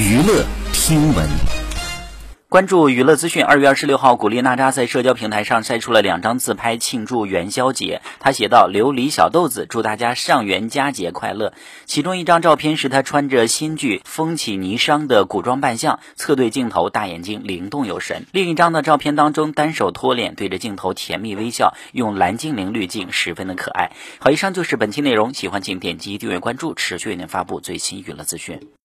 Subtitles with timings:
[0.00, 1.28] 娱乐听闻。
[2.48, 8.00] 关注娱乐资讯二月二十六号古力娜扎在社交平台上晒出了两张自拍庆祝元宵节。
[8.18, 11.52] 她写道琉璃小豆子祝大家上元佳节快乐。
[11.84, 18.24] 其中一张照片是她穿着新剧风起霓裳的古装扮相侧对镜头大眼睛灵动有神。
[18.32, 23.92] 另一张的照片当中单手托脸对着镜头甜蜜微笑用蓝精灵滤镜十分的可爱。
[24.18, 28.70] 好以上就是本期内容喜欢请点击订阅关注持续为您发布最新娱乐资讯。